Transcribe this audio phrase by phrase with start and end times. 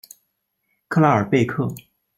[0.87, 1.75] 克拉尔贝克。